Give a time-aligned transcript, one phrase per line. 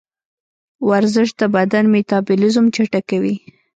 [0.89, 3.35] ورزش د بدن میتابولیزم چټکوي.